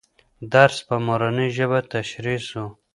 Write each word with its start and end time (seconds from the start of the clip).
درس 0.53 0.77
په 0.87 0.95
مورنۍ 1.05 1.49
ژبه 1.57 1.79
تشریح 1.93 2.39
سو. 2.49 2.65